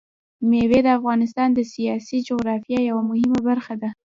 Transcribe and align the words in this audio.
مېوې 0.49 0.79
د 0.83 0.87
افغانستان 0.97 1.49
د 1.53 1.59
سیاسي 1.73 2.17
جغرافیه 2.27 2.79
یوه 2.89 3.03
مهمه 3.09 3.39
برخه 3.47 3.73
ده. 3.81 3.89